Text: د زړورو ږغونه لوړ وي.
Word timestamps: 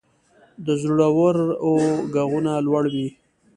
د 0.65 0.67
زړورو 0.81 1.77
ږغونه 2.13 2.51
لوړ 2.65 2.83
وي. 2.93 3.07